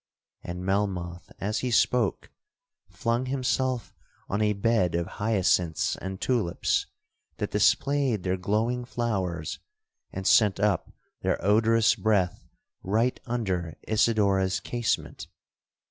And 0.43 0.65
Melmoth, 0.65 1.31
as 1.39 1.59
he 1.59 1.69
spoke, 1.69 2.31
flung 2.89 3.27
himself 3.27 3.93
on 4.27 4.41
a 4.41 4.53
bed 4.53 4.95
of 4.95 5.05
hyacinths 5.05 5.95
and 5.95 6.19
tulips 6.19 6.87
that 7.37 7.51
displayed 7.51 8.23
their 8.23 8.35
glowing 8.35 8.83
flowers, 8.83 9.59
and 10.11 10.25
sent 10.25 10.59
up 10.59 10.91
their 11.21 11.39
odorous 11.45 11.93
breath 11.93 12.49
right 12.81 13.19
under 13.27 13.77
Isidora's 13.87 14.59
casement. 14.59 15.27